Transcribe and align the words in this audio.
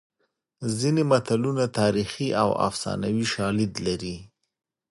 ځینې 0.79 1.03
متلونه 1.11 1.65
تاریخي 1.79 2.27
او 2.41 2.49
افسانوي 2.67 3.25
شالید 3.33 3.73
لري 3.85 4.17